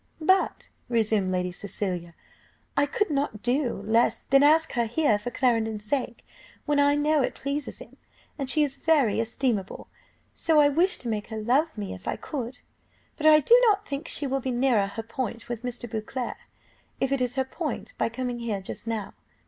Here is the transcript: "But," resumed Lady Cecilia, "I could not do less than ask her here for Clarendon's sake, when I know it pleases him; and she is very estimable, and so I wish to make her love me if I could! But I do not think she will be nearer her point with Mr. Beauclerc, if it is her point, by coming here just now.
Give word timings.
"But," 0.19 0.69
resumed 0.89 1.31
Lady 1.31 1.51
Cecilia, 1.51 2.15
"I 2.75 2.87
could 2.87 3.11
not 3.11 3.43
do 3.43 3.83
less 3.85 4.23
than 4.23 4.41
ask 4.41 4.71
her 4.71 4.85
here 4.85 5.19
for 5.19 5.29
Clarendon's 5.29 5.85
sake, 5.85 6.25
when 6.65 6.79
I 6.79 6.95
know 6.95 7.21
it 7.21 7.35
pleases 7.35 7.77
him; 7.77 7.97
and 8.35 8.49
she 8.49 8.63
is 8.63 8.77
very 8.77 9.21
estimable, 9.21 9.87
and 9.91 9.95
so 10.39 10.59
I 10.59 10.69
wish 10.69 10.97
to 10.97 11.07
make 11.07 11.27
her 11.27 11.37
love 11.37 11.77
me 11.77 11.93
if 11.93 12.07
I 12.07 12.15
could! 12.15 12.61
But 13.15 13.27
I 13.27 13.41
do 13.41 13.55
not 13.67 13.87
think 13.87 14.07
she 14.07 14.25
will 14.25 14.39
be 14.41 14.49
nearer 14.49 14.87
her 14.87 15.03
point 15.03 15.47
with 15.47 15.61
Mr. 15.61 15.87
Beauclerc, 15.87 16.35
if 16.99 17.11
it 17.11 17.21
is 17.21 17.35
her 17.35 17.45
point, 17.45 17.93
by 17.99 18.09
coming 18.09 18.39
here 18.39 18.59
just 18.59 18.87
now. 18.87 19.13